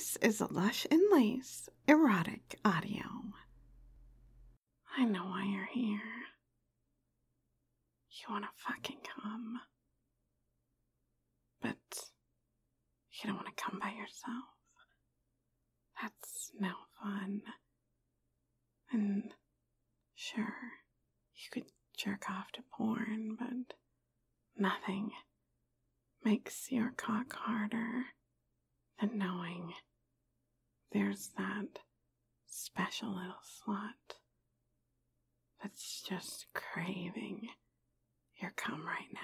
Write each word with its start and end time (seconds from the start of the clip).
This 0.00 0.16
is 0.22 0.40
a 0.40 0.50
Lush 0.50 0.86
in 0.90 0.98
Lace 1.12 1.68
erotic 1.86 2.58
audio. 2.64 3.04
I 4.96 5.04
know 5.04 5.26
why 5.26 5.44
you're 5.44 5.68
here. 5.70 6.00
You 8.10 8.32
want 8.32 8.46
to 8.46 8.50
fucking 8.56 8.96
come. 9.22 9.60
But 11.60 11.76
you 13.12 13.28
don't 13.28 13.36
want 13.36 13.54
to 13.54 13.62
come 13.62 13.78
by 13.78 13.90
yourself. 13.90 14.56
That's 16.00 16.50
no 16.58 16.72
fun. 17.02 17.42
And 18.90 19.34
sure, 20.14 20.54
you 21.36 21.50
could 21.52 21.70
jerk 21.94 22.30
off 22.30 22.50
to 22.52 22.62
porn, 22.74 23.36
but 23.38 23.76
nothing 24.56 25.10
makes 26.24 26.72
your 26.72 26.94
cock 26.96 27.34
harder 27.34 28.06
than 29.00 29.18
knowing 29.18 29.72
there's 30.92 31.30
that 31.38 31.80
special 32.46 33.08
little 33.08 33.42
slot 33.64 34.16
that's 35.62 36.02
just 36.08 36.46
craving 36.54 37.48
your 38.40 38.52
cum 38.56 38.86
right 38.86 39.12
now. 39.12 39.20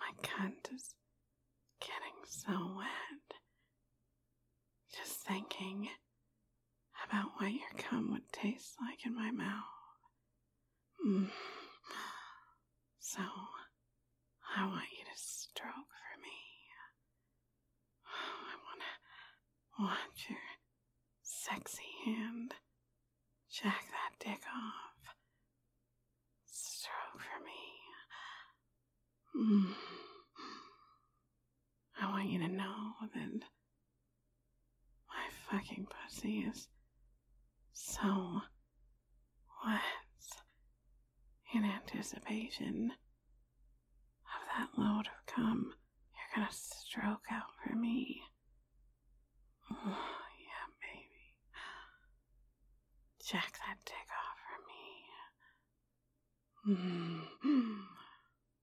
My 0.00 0.28
cunt 0.28 0.74
is 0.74 0.94
getting 1.80 2.24
so 2.28 2.74
wet. 2.76 3.38
Just 4.96 5.20
thinking 5.26 5.88
about 7.08 7.30
what 7.36 7.52
your 7.52 7.74
cum 7.78 8.10
would 8.12 8.32
taste 8.32 8.74
like 8.80 9.04
in 9.04 9.14
my 9.14 9.30
mouth. 9.30 9.64
Mm. 11.06 11.28
So, 12.98 13.22
I 14.56 14.66
want 14.66 14.90
you 14.98 15.04
to 15.04 15.16
stroke 15.20 15.70
for 15.70 16.20
me. 16.20 16.36
I 18.06 18.56
watch 19.78 20.26
your 20.28 20.38
sexy 21.22 21.82
hand 22.04 22.54
jack 23.50 23.84
that 23.90 24.18
dick 24.18 24.42
off. 24.54 25.14
Stroke 26.46 27.20
for 27.20 27.40
me. 27.44 27.62
Mm. 29.36 29.74
I 32.00 32.10
want 32.10 32.28
you 32.28 32.38
to 32.40 32.48
know 32.48 32.92
that 33.14 33.40
my 35.08 35.26
fucking 35.50 35.86
pussy 35.86 36.40
is 36.50 36.68
so 37.72 38.40
wet 39.64 39.80
in 41.54 41.64
anticipation 41.64 42.92
of 44.24 44.40
that 44.58 44.68
load 44.80 45.06
of 45.06 45.26
cum 45.34 45.72
you're 46.14 46.34
gonna 46.42 46.52
stroke 46.52 47.24
out 47.30 47.50
for 47.62 47.74
me. 47.74 48.22
Oh, 49.70 49.76
yeah, 50.38 50.66
baby. 50.80 51.36
Jack 53.26 53.58
that 53.66 53.78
dick 53.84 54.08
off 54.22 54.38
for 54.46 54.58
me. 56.70 56.78
Mm. 57.44 57.82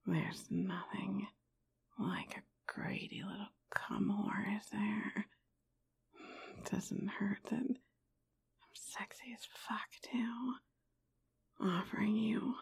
There's 0.06 0.44
nothing 0.50 1.26
like 1.98 2.38
a 2.38 2.42
greedy 2.66 3.22
little 3.22 3.52
cum 3.70 4.08
whore, 4.08 4.56
is 4.56 4.66
there? 4.72 5.26
It 6.58 6.70
doesn't 6.70 7.08
hurt 7.08 7.44
that 7.50 7.60
I'm 7.60 7.76
sexy 8.72 9.34
as 9.34 9.46
fuck, 9.68 9.90
too. 10.10 10.54
Offering 11.60 12.16
you 12.16 12.54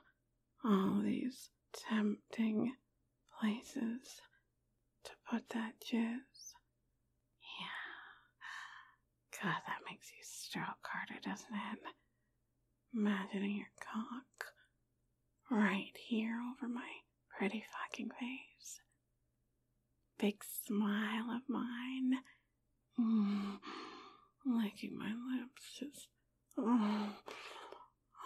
all 0.65 1.01
these 1.05 1.51
tempting 1.89 2.75
places 3.41 4.21
to 5.05 5.13
put 5.31 5.49
that 5.51 5.75
jizz. 5.81 6.55
Yeah. 7.61 7.81
God, 9.43 9.63
that 9.67 9.82
makes 9.93 10.09
you 10.11 10.25
stroke 10.25 10.89
harder, 10.89 11.21
doesn't 11.23 11.53
it? 11.53 11.79
Imagining 12.95 13.57
your 13.59 13.73
cock 13.79 14.47
right 15.51 15.93
here 16.09 16.41
over 16.51 16.73
my 16.73 16.89
pretty 17.37 17.63
fucking 17.77 18.09
face. 18.09 18.81
Big 20.19 20.37
smile 20.67 21.37
of 21.37 21.43
mine. 21.47 22.23
Mm, 22.99 23.59
licking 24.47 24.97
my 24.97 25.13
lips, 25.13 25.63
just 25.79 26.09
oh, 26.57 27.09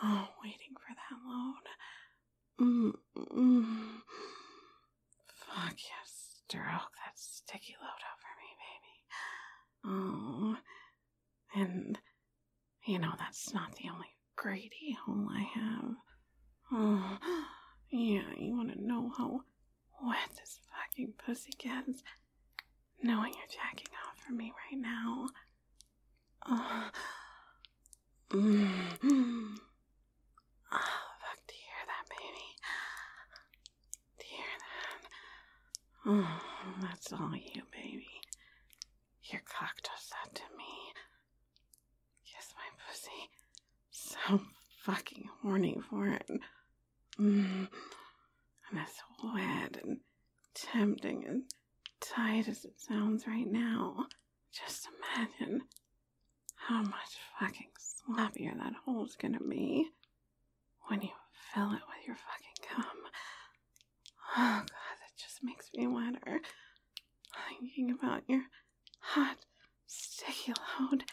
oh, 0.05 0.29
waiting 0.45 0.75
for 0.79 0.95
that 0.95 1.19
load. 1.27 1.67
Mm, 2.61 2.93
mm. 3.17 4.03
Fuck 5.35 5.75
yes, 5.75 6.43
stroke 6.47 6.95
that 7.03 7.17
sticky 7.17 7.75
load 7.83 8.03
over 8.13 8.31
me, 8.39 8.51
baby. 8.63 8.97
Oh, 9.85 10.26
and 11.57 11.99
you 12.87 12.99
know 12.99 13.13
that's 13.19 13.53
not 13.55 13.75
the 13.77 13.89
only 13.93 14.09
greedy 14.37 14.97
hole 15.05 15.29
I 15.31 15.43
have. 15.59 15.95
Oh, 16.73 17.19
yeah, 17.91 18.23
you 18.39 18.57
want 18.57 18.73
to 18.73 18.87
know 18.87 19.11
how 19.17 19.41
wet 20.05 20.31
this 20.37 20.61
fucking 20.71 21.15
pussy 21.25 21.51
gets? 21.59 22.03
Knowing 23.03 23.33
you're 23.35 23.47
jacking 23.49 23.93
off 24.07 24.19
for 24.27 24.33
me 24.33 24.53
right 24.71 24.81
now. 24.81 25.29
Oh, 26.49 26.91
mm, 28.31 28.99
mm. 28.99 29.55
Oh, 30.73 30.79
fuck, 31.21 31.41
do 31.47 31.55
you 31.55 31.67
hear 31.71 31.87
that, 31.87 32.09
baby? 32.11 32.49
Do 34.19 34.27
you 34.31 34.37
hear 34.37 34.59
that? 34.65 35.09
Oh, 36.07 36.83
that's 36.83 37.13
all 37.13 37.35
you, 37.35 37.63
baby. 37.73 38.09
Your 39.31 39.43
cock 39.45 39.77
does 39.83 40.11
that 40.11 40.35
to 40.35 40.43
me. 40.57 40.86
My 42.57 42.69
pussy. 42.89 43.31
So 43.91 44.41
fucking 44.83 45.29
horny 45.43 45.79
for 45.91 46.09
it. 46.09 46.29
Mm. 47.19 47.69
And 48.71 48.81
it's 48.81 49.03
wet 49.23 49.83
and 49.83 49.99
tempting 50.55 51.25
and 51.27 51.43
tight 52.01 52.49
as 52.49 52.65
it 52.65 52.79
sounds 52.79 53.27
right 53.27 53.51
now. 53.51 54.07
Just 54.53 54.89
imagine 55.17 55.63
how 56.57 56.83
much 56.83 57.19
fucking 57.39 57.69
sloppier 57.79 58.57
that 58.57 58.73
hole's 58.85 59.17
gonna 59.17 59.41
be 59.41 59.89
when 60.89 61.03
you 61.03 61.11
fill 61.55 61.73
it 61.73 61.83
with 61.89 62.07
your 62.07 62.17
fucking 62.17 62.69
cum. 62.69 62.97
Oh 64.37 64.61
god, 64.61 64.67
that 64.67 65.17
just 65.17 65.43
makes 65.43 65.71
me 65.75 65.87
wetter. 65.87 66.41
Thinking 67.49 67.91
about 67.91 68.23
your 68.29 68.43
hot, 69.01 69.37
sticky 69.87 70.53
load 70.81 71.05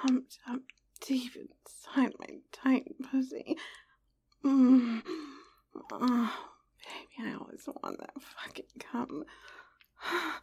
pumped 0.00 0.38
up 0.48 0.60
deep 1.06 1.32
inside 1.36 2.12
my 2.18 2.38
tight 2.52 2.94
pussy. 3.10 3.56
Mm. 4.44 5.02
Oh, 5.92 6.32
baby, 6.82 7.30
I 7.30 7.34
always 7.34 7.66
want 7.66 7.98
that 7.98 8.14
fucking 8.20 8.64
cum. 8.78 9.24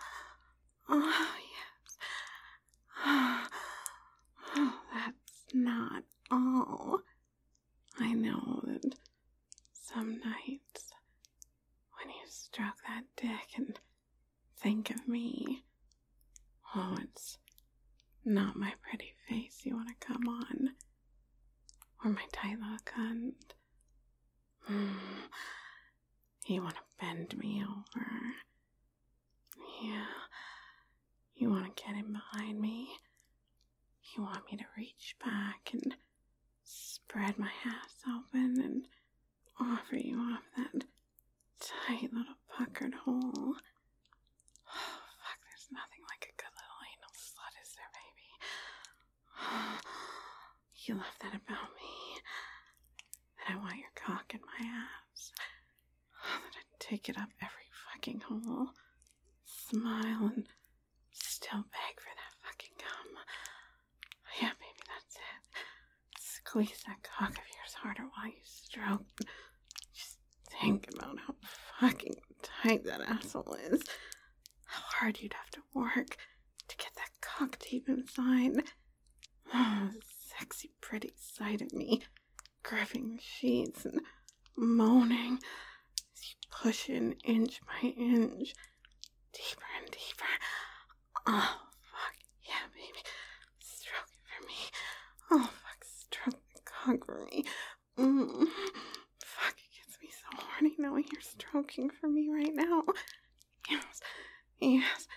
Oh, 0.89 1.27
yes. 1.53 1.97
Oh, 4.55 4.73
that's 4.93 5.43
not 5.53 6.03
all. 6.31 7.01
I 7.99 8.13
know 8.13 8.61
that 8.65 8.95
some 9.73 10.19
nights 10.19 10.93
when 11.97 12.09
you 12.09 12.21
stroke 12.29 12.77
that 12.87 13.03
dick 13.15 13.57
and 13.57 13.77
think 14.57 14.89
of 14.91 15.07
me, 15.07 15.63
oh, 16.75 16.97
it's 17.03 17.37
not 18.27 18.55
my 18.57 18.73
pretty 18.81 19.13
face 19.29 19.61
you 19.63 19.75
want 19.75 19.87
to 19.89 20.05
come 20.05 20.27
on, 20.27 20.69
or 22.03 22.11
my 22.11 22.25
tight 22.31 22.57
little 22.59 22.77
cunt. 22.85 23.33
Mm. 24.69 24.97
You 26.45 26.61
want 26.61 26.75
to 26.75 26.81
bend 26.99 27.37
me 27.37 27.63
over. 27.63 28.05
Yeah. 29.81 30.05
You 31.35 31.49
want 31.49 31.75
to 31.75 31.83
get 31.83 31.95
in 31.95 32.11
behind 32.13 32.59
me. 32.59 32.89
You 34.15 34.23
want 34.23 34.43
me 34.51 34.57
to 34.57 34.65
reach 34.77 35.15
back 35.23 35.69
and 35.73 35.95
spread 36.63 37.37
my 37.37 37.51
ass 37.65 38.03
open 38.07 38.61
and 38.61 38.87
offer 39.59 39.95
you 39.95 40.17
off 40.19 40.43
that 40.55 40.83
tight 41.59 42.11
little 42.13 42.35
puckered 42.49 42.93
hole. 43.05 43.55
Oh, 44.67 44.99
fuck, 45.19 45.39
there's 45.45 45.69
nothing 45.71 46.03
like 46.09 46.27
a 46.29 46.35
good 46.37 46.53
little 46.55 46.81
anal 46.91 47.13
slut, 47.15 47.53
is 47.61 47.75
there, 47.75 47.91
baby? 47.93 48.29
You 50.87 50.95
love 50.95 51.17
that 51.21 51.35
about 51.35 51.69
me. 51.75 52.21
That 53.37 53.55
I 53.55 53.57
want 53.57 53.75
your 53.75 53.91
cock 53.95 54.33
in 54.33 54.39
my 54.41 54.65
ass. 54.65 55.31
That 56.23 56.55
I 56.55 56.63
take 56.79 57.09
it 57.09 57.17
up 57.17 57.29
every 57.41 57.67
fucking 57.91 58.21
hole. 58.21 58.69
Smile 59.45 60.31
and 60.33 60.45
still 61.11 61.65
beg 61.75 61.99
for 61.99 62.13
that 62.15 62.33
fucking 62.43 62.75
cum. 62.79 63.07
Yeah, 64.41 64.51
baby, 64.59 64.83
that's 64.87 65.15
it. 65.15 66.21
Squeeze 66.21 66.83
that 66.87 67.03
cock 67.03 67.31
of 67.31 67.35
yours 67.37 67.73
harder 67.81 68.03
while 68.03 68.27
you 68.27 68.43
stroke. 68.43 69.05
Just 69.93 70.17
think 70.61 70.87
about 70.95 71.17
how 71.25 71.35
fucking 71.81 72.15
tight 72.41 72.85
that 72.85 73.01
asshole 73.01 73.57
is. 73.71 73.83
How 74.65 74.81
hard 74.99 75.19
you'd 75.21 75.33
have 75.33 75.51
to 75.51 75.61
work 75.73 76.17
to 76.67 76.77
get 76.77 76.91
that 76.95 77.11
cock 77.21 77.57
deep 77.59 77.89
inside. 77.89 78.63
Oh, 79.53 79.89
sexy, 80.37 80.71
pretty 80.81 81.11
sight 81.15 81.61
of 81.61 81.73
me, 81.73 82.01
gripping 82.63 83.15
the 83.15 83.21
sheets 83.21 83.85
and 83.85 84.01
moaning 84.55 85.39
as 86.13 86.29
you 86.29 86.35
push 86.51 86.89
in 86.89 87.15
inch 87.23 87.61
by 87.65 87.89
inch, 87.89 88.53
deeper 89.33 89.65
and 89.79 89.91
deeper. 89.91 90.25
Oh, 91.25 91.57
fuck, 91.91 92.15
yeah, 92.43 92.67
baby. 92.73 92.99
Stroke 93.59 94.09
it 94.11 94.19
for 94.27 94.47
me. 94.47 94.55
Oh, 95.31 95.49
fuck, 95.49 95.85
stroke 95.85 96.41
the 96.55 96.61
cock 96.65 97.05
for 97.05 97.25
me. 97.31 97.43
Mm. 97.97 98.47
Fuck, 99.23 99.55
it 99.57 99.75
gets 99.75 99.97
me 100.01 100.09
so 100.11 100.37
horny 100.37 100.75
knowing 100.77 101.05
you're 101.11 101.21
stroking 101.21 101.89
for 101.89 102.07
me 102.07 102.29
right 102.31 102.53
now. 102.53 102.83
Yes, 103.69 104.01
yes. 104.61 105.07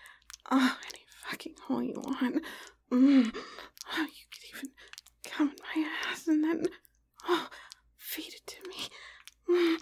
Oh, 0.51 0.77
any 0.87 1.05
fucking 1.29 1.55
hole 1.67 1.83
you 1.83 1.95
want. 1.97 2.43
Mm. 2.91 3.35
Oh, 3.93 4.03
you 4.03 4.25
could 4.33 4.45
even 4.57 4.71
come 5.41 5.49
in 5.49 5.83
my 5.83 5.89
ass 6.11 6.29
and 6.29 6.45
then, 6.45 6.67
oh, 7.27 7.49
feed 7.97 8.35
it 8.35 8.47
to 8.47 8.57
me. 8.69 9.79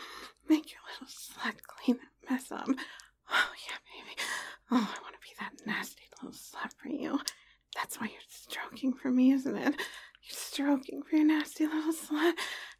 Make 0.48 0.70
your 0.70 0.80
little 0.88 1.08
slut 1.08 1.56
clean 1.66 1.98
that 1.98 2.30
mess 2.30 2.52
up. 2.52 2.68
Oh, 2.68 3.52
yeah, 3.66 3.78
baby. 3.92 4.16
Oh, 4.70 4.76
I 4.76 5.02
want 5.02 5.14
to 5.14 5.20
be 5.20 5.34
that 5.40 5.66
nasty 5.66 6.02
little 6.16 6.30
slut 6.38 6.72
for 6.80 6.88
you. 6.88 7.18
That's 7.74 8.00
why 8.00 8.06
you're 8.06 8.20
stroking 8.28 8.92
for 8.92 9.10
me, 9.10 9.32
isn't 9.32 9.56
it? 9.56 9.74
You're 9.74 10.30
stroking 10.30 11.02
for 11.02 11.16
your 11.16 11.26
nasty 11.26 11.66
little 11.66 11.92
slut. 11.92 12.34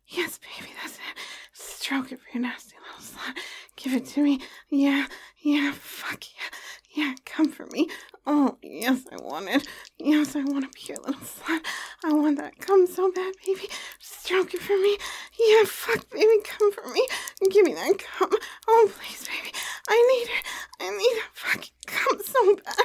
Yes, 0.06 0.38
baby, 0.38 0.70
that's 0.80 0.94
it. 0.94 1.18
Stroke 1.52 2.12
it 2.12 2.20
for 2.20 2.28
your 2.32 2.42
nasty 2.42 2.76
little 2.86 3.04
slut. 3.04 3.36
Give 3.76 3.94
it 3.94 4.06
to 4.06 4.22
me. 4.22 4.40
Yeah, 4.70 5.06
yeah, 5.42 5.72
fuck 5.72 6.24
yeah. 6.24 6.58
Yeah, 6.94 7.14
come 7.26 7.50
for 7.50 7.66
me. 7.66 7.88
Oh, 8.30 8.58
yes, 8.60 9.06
I 9.10 9.16
want 9.24 9.48
it. 9.48 9.66
Yes, 9.98 10.36
I 10.36 10.44
want 10.44 10.70
to 10.70 10.70
be 10.78 10.92
your 10.92 10.98
little 10.98 11.14
slut. 11.22 11.64
I 12.04 12.12
want 12.12 12.36
that 12.36 12.58
come 12.58 12.86
so 12.86 13.10
bad, 13.10 13.32
baby. 13.46 13.70
Stroke 14.00 14.52
it 14.52 14.60
for 14.60 14.76
me. 14.76 14.98
Yeah, 15.40 15.64
fuck, 15.64 16.10
baby, 16.10 16.36
come 16.44 16.70
for 16.70 16.86
me. 16.92 17.08
Give 17.50 17.64
me 17.64 17.72
that 17.72 17.98
come. 17.98 18.28
Oh, 18.68 18.92
please, 19.00 19.26
baby. 19.26 19.50
I 19.88 19.96
need 19.96 20.28
it. 20.28 20.44
I 20.78 20.90
need 20.90 21.16
it. 21.16 21.24
Fucking 21.32 21.72
come 21.86 22.20
so 22.20 22.54
bad. 22.56 22.84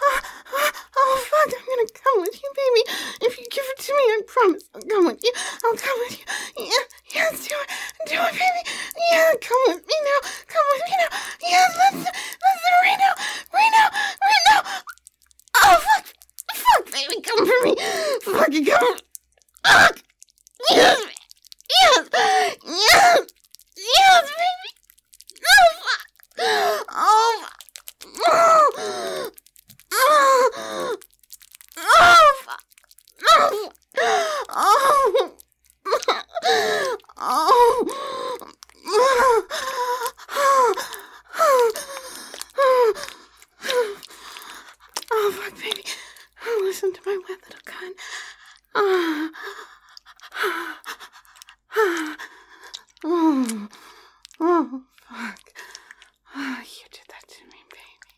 Oh, 0.00 0.20
oh, 0.56 0.70
oh, 0.96 1.26
fuck, 1.28 1.52
I'm 1.52 1.66
gonna 1.68 1.88
come 1.92 2.22
with 2.22 2.40
you, 2.42 2.50
baby. 2.56 3.28
If 3.28 3.38
you 3.38 3.44
give 3.50 3.64
it 3.68 3.78
to 3.84 3.92
me, 3.92 4.02
I 4.02 4.20
promise 4.26 4.64
I'll 4.74 4.80
come 4.80 5.04
with 5.04 5.22
you. 5.22 5.32
I'll 5.66 5.76
come 5.76 5.98
with 6.08 6.18
you. 6.18 6.24
Yeah, 6.64 6.84
yes, 7.14 7.46
do 7.46 7.54
it. 7.54 7.68
Do 8.08 8.16
it, 8.16 8.32
baby. 8.32 8.62
Yeah, 9.12 9.32
come 9.42 9.62
with 9.68 9.84
me 9.84 9.96
now. 10.00 10.20
Come 10.48 10.66
with 10.72 10.82
me 10.88 10.96
now. 10.96 11.10
Yes, 11.44 11.76
let's, 11.76 12.08
let's 12.08 12.60
do 12.64 12.72
it 12.72 12.88
right 12.88 12.98
now. 13.04 13.14
Right 13.52 13.72
now. 13.76 13.88
Right 13.92 14.44
now. 14.48 14.62
Oh, 15.60 15.76
fuck. 15.84 16.06
Fuck, 16.54 16.86
come 17.22 17.46
for 17.46 17.64
me. 17.64 17.76
Fucking 18.22 18.64
come. 18.66 18.96
Fuck. 19.64 20.02
Yes. 20.70 21.00
Yes. 21.80 22.08
Yes. 22.64 23.26
Yes, 23.76 24.22
baby. 24.22 24.70
No, 25.42 25.56
fuck. 25.82 26.02
Oh, 26.90 27.42
fuck. 27.42 27.60
Oh, 28.20 29.30
oh, 29.92 30.96
oh, 31.78 32.42
fuck. 32.44 32.64
No. 33.22 33.70
Oh. 34.50 35.34
Oh. 37.20 37.74
Oh, 45.10 45.32
fuck, 45.32 45.54
baby. 45.60 45.82
Oh, 46.46 46.60
listen 46.64 46.92
to 46.92 46.97
my 47.08 47.16
wet 47.26 47.40
little 47.46 47.64
gun. 47.64 47.92
Oh. 48.74 49.30
Oh, 53.04 53.68
oh, 54.40 54.82
fuck. 55.08 55.40
Oh, 56.36 56.58
you 56.60 56.86
did 56.90 57.06
that 57.08 57.28
to 57.28 57.44
me, 57.44 57.62
baby. 57.70 58.12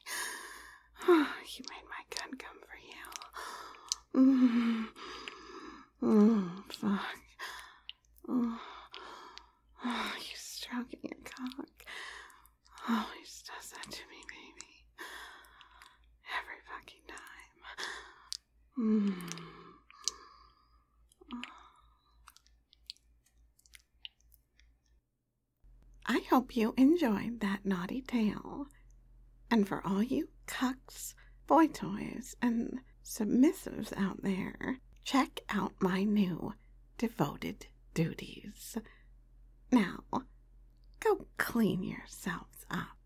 Oh, 1.08 1.28
you 1.54 1.64
made 1.68 1.86
my 1.88 2.02
gun 2.16 2.30
come 2.38 2.58
for 2.66 2.78
you. 2.90 3.06
Mm. 4.16 4.88
Oh, 6.02 6.50
fuck. 6.68 7.18
Oh, 8.28 8.58
oh, 9.84 10.12
you 10.18 10.34
stroking 10.34 11.00
your 11.02 11.20
cock. 11.24 11.84
Always 12.88 13.42
does 13.46 13.70
that 13.70 13.90
to 13.92 14.02
me, 14.10 14.24
baby. 14.28 14.84
Every 16.38 16.60
fucking 16.66 17.06
time. 17.06 17.16
I 26.06 26.20
hope 26.30 26.56
you 26.56 26.72
enjoyed 26.78 27.40
that 27.40 27.66
naughty 27.66 28.00
tale. 28.00 28.68
And 29.50 29.68
for 29.68 29.86
all 29.86 30.02
you 30.02 30.30
cucks, 30.46 31.12
boy 31.46 31.66
toys, 31.66 32.34
and 32.40 32.80
submissives 33.04 33.92
out 33.98 34.22
there, 34.22 34.78
check 35.04 35.40
out 35.50 35.72
my 35.80 36.04
new 36.04 36.54
devoted 36.96 37.66
duties. 37.92 38.78
Now, 39.70 40.04
go 41.00 41.26
clean 41.36 41.82
yourselves 41.82 42.64
up. 42.70 42.99